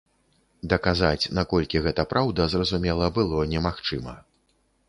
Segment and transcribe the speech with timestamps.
[0.71, 4.21] Даказаць, наколькі гэта праўда, зразумела, было немагчыма.